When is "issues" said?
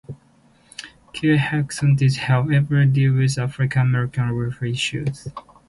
4.71-5.27